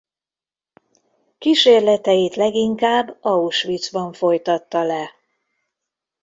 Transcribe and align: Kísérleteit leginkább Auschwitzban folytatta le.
Kísérleteit 1.37 2.35
leginkább 2.35 3.17
Auschwitzban 3.21 4.13
folytatta 4.13 4.83
le. 4.83 5.11